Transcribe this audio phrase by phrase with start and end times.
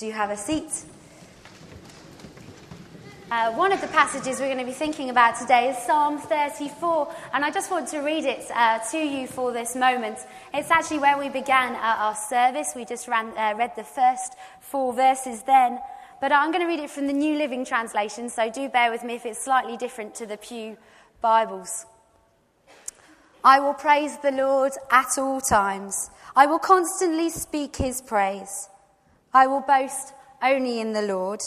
[0.00, 0.70] Do you have a seat.
[3.30, 7.14] Uh, one of the passages we're going to be thinking about today is Psalm 34,
[7.34, 10.16] and I just want to read it uh, to you for this moment.
[10.54, 12.72] It's actually where we began uh, our service.
[12.74, 15.78] We just ran, uh, read the first four verses then,
[16.18, 19.04] but I'm going to read it from the New Living Translation, so do bear with
[19.04, 20.78] me if it's slightly different to the Pew
[21.20, 21.84] Bibles.
[23.44, 26.08] I will praise the Lord at all times.
[26.34, 28.70] I will constantly speak his praise.
[29.32, 30.12] I will boast
[30.42, 31.40] only in the Lord.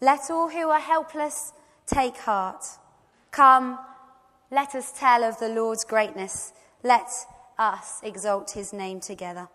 [0.00, 1.52] Let all who are helpless
[1.86, 2.64] take heart.
[3.30, 3.78] Come,
[4.50, 6.52] let us tell of the Lord's greatness.
[6.82, 7.08] Let
[7.58, 9.48] us exalt his name together.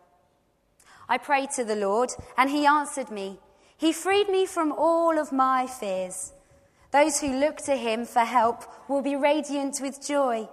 [1.07, 3.39] I prayed to the Lord, and he answered me.
[3.77, 6.33] He freed me from all of my fears.
[6.91, 10.49] Those who look to him for help will be radiant with joy.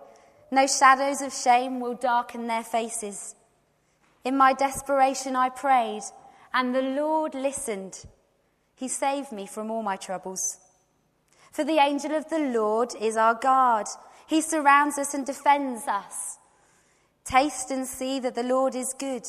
[0.50, 3.34] No shadows of shame will darken their faces.
[4.24, 6.02] In my desperation, I prayed,
[6.56, 8.06] and the Lord listened.
[8.74, 10.56] He saved me from all my troubles.
[11.52, 13.86] For the angel of the Lord is our guard.
[14.26, 16.38] He surrounds us and defends us.
[17.26, 19.26] Taste and see that the Lord is good.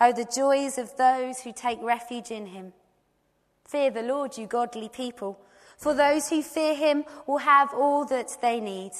[0.00, 2.72] Oh, the joys of those who take refuge in him.
[3.68, 5.38] Fear the Lord, you godly people,
[5.78, 8.92] for those who fear him will have all that they need.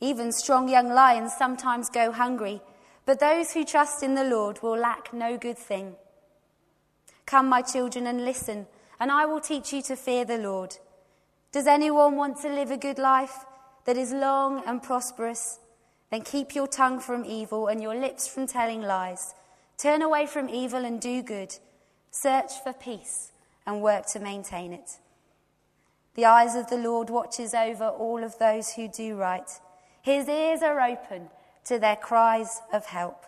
[0.00, 2.60] Even strong young lions sometimes go hungry,
[3.04, 5.96] but those who trust in the Lord will lack no good thing.
[7.26, 8.66] Come, my children, and listen,
[9.00, 10.76] and I will teach you to fear the Lord.
[11.52, 13.44] Does anyone want to live a good life
[13.84, 15.58] that is long and prosperous?
[16.10, 19.34] Then keep your tongue from evil and your lips from telling lies.
[19.78, 21.56] Turn away from evil and do good.
[22.10, 23.32] Search for peace
[23.66, 24.98] and work to maintain it.
[26.14, 29.50] The eyes of the Lord watches over all of those who do right.
[30.02, 31.28] His ears are open
[31.64, 33.24] to their cries of help.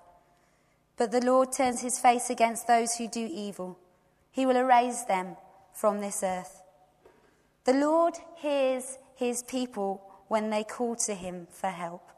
[0.96, 3.78] But the Lord turns his face against those who do evil.
[4.34, 5.36] He will erase them
[5.72, 6.60] from this earth.
[7.66, 12.10] The Lord hears his people when they call to him for help.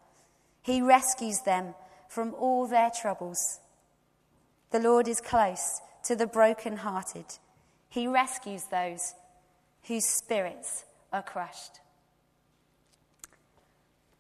[0.62, 1.74] He rescues them
[2.08, 3.60] from all their troubles.
[4.70, 7.26] The Lord is close to the broken-hearted.
[7.90, 9.12] He rescues those
[9.82, 11.80] whose spirits are crushed.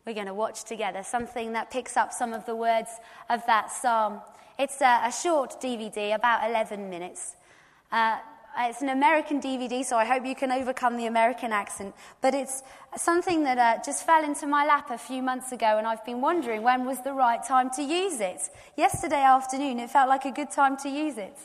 [0.04, 2.90] We're going to watch together something that picks up some of the words
[3.30, 4.20] of that psalm.
[4.58, 7.36] It's a, a short DVD, about 11 minutes.
[7.96, 8.18] Uh,
[8.58, 11.94] it's an American DVD, so I hope you can overcome the American accent.
[12.20, 12.62] But it's
[12.94, 16.20] something that uh, just fell into my lap a few months ago, and I've been
[16.20, 18.50] wondering when was the right time to use it.
[18.76, 21.38] Yesterday afternoon, it felt like a good time to use it.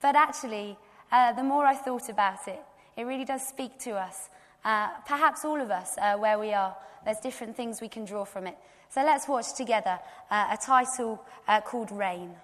[0.00, 0.76] But actually,
[1.12, 2.60] uh, the more I thought about it,
[2.96, 4.30] it really does speak to us.
[4.64, 6.74] Uh, perhaps all of us, uh, where we are,
[7.04, 8.58] there's different things we can draw from it.
[8.90, 12.34] So let's watch together uh, a title uh, called Rain.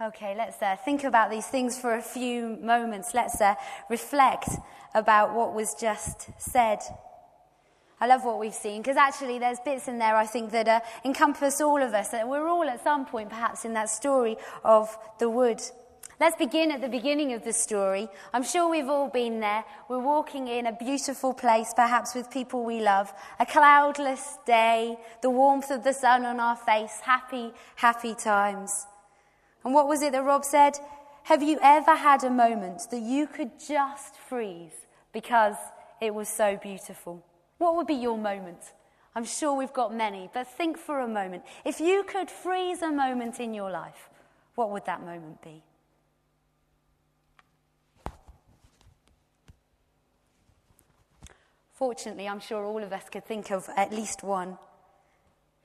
[0.00, 3.14] Okay, let's uh, think about these things for a few moments.
[3.14, 3.56] Let's uh,
[3.90, 4.48] reflect
[4.94, 6.78] about what was just said.
[8.00, 10.80] I love what we've seen because actually there's bits in there I think that uh,
[11.04, 12.10] encompass all of us.
[12.12, 15.60] We're all at some point perhaps in that story of the wood.
[16.20, 18.08] Let's begin at the beginning of the story.
[18.32, 19.64] I'm sure we've all been there.
[19.88, 23.12] We're walking in a beautiful place, perhaps with people we love.
[23.40, 28.86] A cloudless day, the warmth of the sun on our face, happy, happy times.
[29.68, 30.78] And what was it that Rob said?
[31.24, 34.72] Have you ever had a moment that you could just freeze
[35.12, 35.56] because
[36.00, 37.22] it was so beautiful?
[37.58, 38.72] What would be your moment?
[39.14, 41.42] I'm sure we've got many, but think for a moment.
[41.66, 44.08] If you could freeze a moment in your life,
[44.54, 45.62] what would that moment be?
[51.74, 54.56] Fortunately, I'm sure all of us could think of at least one.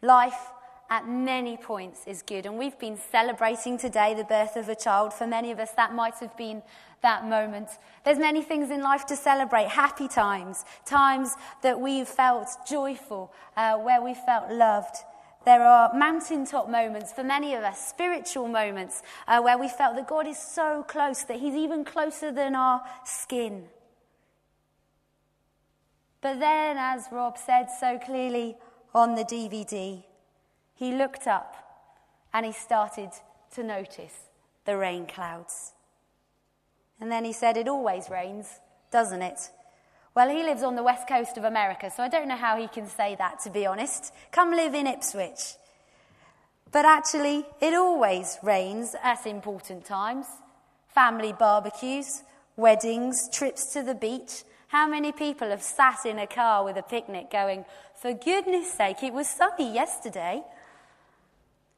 [0.02, 0.52] Life
[0.94, 2.46] at many points is good.
[2.46, 5.12] And we've been celebrating today the birth of a child.
[5.12, 6.62] For many of us, that might have been
[7.02, 7.70] that moment.
[8.06, 11.34] There's many things in life to celebrate happy times, times
[11.64, 14.98] that we've felt joyful, uh, where we felt loved.
[15.46, 20.08] There are mountaintop moments for many of us, spiritual moments, uh, where we felt that
[20.08, 23.63] God is so close, that He's even closer than our skin.
[26.22, 28.57] But then, as Rob said so clearly
[28.94, 30.04] on the DVD,
[30.83, 31.56] he looked up
[32.33, 33.09] and he started
[33.56, 34.27] to notice
[34.65, 35.71] the rain clouds.
[37.00, 38.47] And then he said, It always rains,
[38.91, 39.50] doesn't it?
[40.13, 42.68] Well, he lives on the west coast of America, so I don't know how he
[42.68, 44.13] can say that, to be honest.
[44.31, 45.56] Come live in Ipswich.
[46.71, 50.25] But actually, it always rains at important times
[50.89, 52.24] family barbecues,
[52.56, 54.44] weddings, trips to the beach.
[54.68, 57.65] How many people have sat in a car with a picnic going,
[57.95, 60.44] For goodness sake, it was sunny yesterday?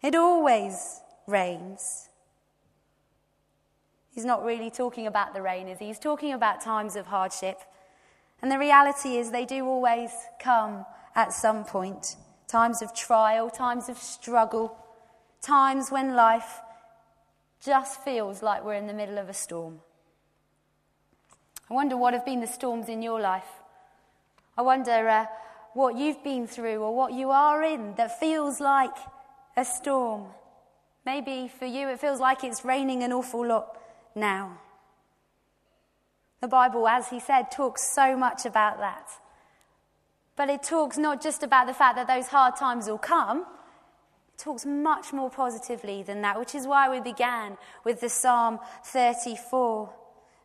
[0.06, 2.10] It always rains.
[4.14, 5.88] He's not really talking about the rain, is he?
[5.88, 7.58] He's talking about times of hardship.
[8.40, 10.86] And the reality is, they do always come
[11.16, 12.18] at some point
[12.48, 14.78] times of trial, times of struggle,
[15.42, 16.60] times when life
[17.60, 19.80] just feels like we're in the middle of a storm.
[21.68, 23.50] I wonder what have been the storms in your life.
[24.56, 25.26] I wonder uh,
[25.74, 28.96] what you've been through or what you are in that feels like
[29.56, 30.26] a storm.
[31.06, 33.78] Maybe for you it feels like it's raining an awful lot
[34.16, 34.60] now.
[36.42, 39.10] The Bible, as he said, talks so much about that.
[40.36, 43.46] But it talks not just about the fact that those hard times will come,
[44.34, 48.60] it talks much more positively than that, which is why we began with the Psalm
[48.84, 49.94] 34.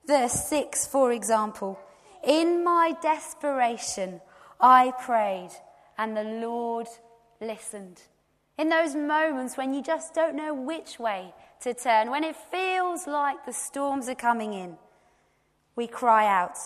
[0.07, 1.79] Verse 6, for example.
[2.23, 4.21] In my desperation,
[4.61, 5.51] I prayed,
[5.99, 6.87] and the Lord
[7.41, 8.01] listened.
[8.61, 13.07] In those moments when you just don't know which way to turn, when it feels
[13.07, 14.77] like the storms are coming in,
[15.77, 16.59] we cry out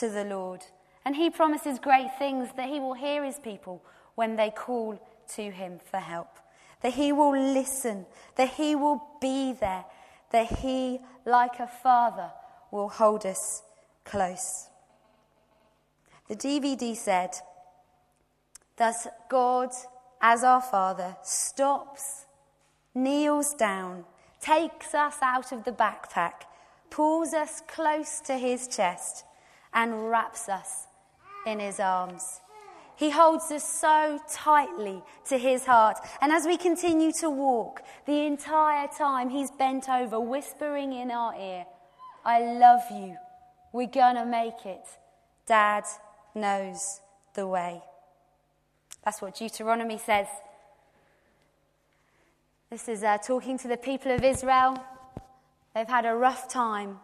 [0.00, 0.64] to the Lord.
[1.04, 3.80] And He promises great things that He will hear His people
[4.16, 5.00] when they call
[5.36, 6.36] to Him for help,
[6.82, 9.84] that He will listen, that He will be there,
[10.32, 12.32] that He, like a father,
[12.72, 13.62] will hold us
[14.04, 14.68] close.
[16.26, 17.36] The DVD said,
[18.76, 19.70] Thus God,
[20.20, 22.26] as our Father, stops,
[22.94, 24.04] kneels down,
[24.40, 26.44] takes us out of the backpack,
[26.90, 29.24] pulls us close to his chest,
[29.72, 30.86] and wraps us
[31.46, 32.40] in his arms.
[32.96, 35.98] He holds us so tightly to his heart.
[36.22, 41.34] And as we continue to walk, the entire time he's bent over, whispering in our
[41.34, 41.66] ear,
[42.24, 43.16] I love you.
[43.72, 44.86] We're going to make it.
[45.46, 45.84] Dad
[46.34, 47.00] knows
[47.34, 47.82] the way.
[49.06, 50.26] That's what Deuteronomy says.
[52.70, 54.76] This is uh, talking to the people of Israel.
[55.76, 56.98] They've had a rough time.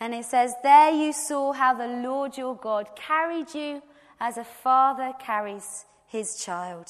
[0.00, 3.82] And it says, There you saw how the Lord your God carried you
[4.18, 6.88] as a father carries his child.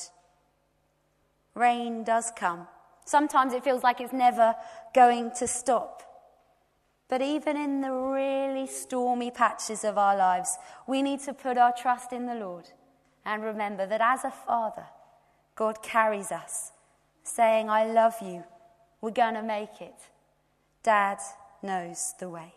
[1.54, 2.66] Rain does come.
[3.04, 4.54] Sometimes it feels like it's never
[4.94, 6.02] going to stop.
[7.10, 10.56] But even in the really stormy patches of our lives,
[10.86, 12.70] we need to put our trust in the Lord
[13.24, 14.86] and remember that as a father,
[15.56, 16.72] God carries us,
[17.22, 18.44] saying, I love you.
[19.00, 19.94] We're going to make it.
[20.82, 21.18] Dad
[21.62, 22.54] knows the way.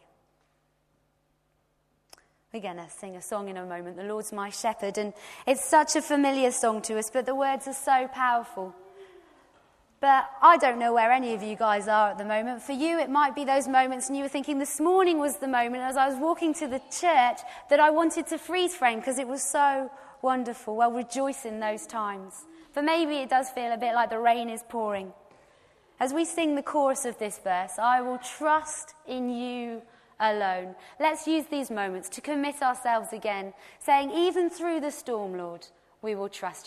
[2.53, 4.97] We're going to sing a song in a moment, The Lord's My Shepherd.
[4.97, 5.13] And
[5.45, 8.73] it's such a familiar song to us, but the words are so powerful.
[9.99, 12.61] But I don't know where any of you guys are at the moment.
[12.61, 15.47] For you, it might be those moments, and you were thinking, this morning was the
[15.47, 19.17] moment as I was walking to the church that I wanted to freeze frame because
[19.17, 19.91] it was so
[20.21, 20.75] wonderful.
[20.75, 22.45] Well, rejoice in those times.
[22.73, 25.13] But maybe it does feel a bit like the rain is pouring.
[25.99, 29.81] As we sing the chorus of this verse, I will trust in you
[30.19, 30.75] alone.
[30.99, 35.67] Let's use these moments to commit ourselves again, saying, even through the storm, Lord,
[36.01, 36.65] we will trust you.